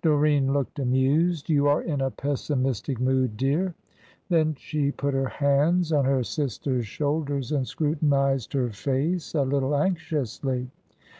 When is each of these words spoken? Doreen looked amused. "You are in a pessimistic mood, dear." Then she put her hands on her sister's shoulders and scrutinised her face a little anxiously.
Doreen 0.00 0.52
looked 0.52 0.78
amused. 0.78 1.48
"You 1.50 1.66
are 1.66 1.82
in 1.82 2.02
a 2.02 2.08
pessimistic 2.12 3.00
mood, 3.00 3.36
dear." 3.36 3.74
Then 4.28 4.54
she 4.56 4.92
put 4.92 5.12
her 5.12 5.26
hands 5.28 5.90
on 5.92 6.04
her 6.04 6.22
sister's 6.22 6.86
shoulders 6.86 7.50
and 7.50 7.66
scrutinised 7.66 8.52
her 8.52 8.70
face 8.70 9.34
a 9.34 9.42
little 9.42 9.74
anxiously. 9.76 10.70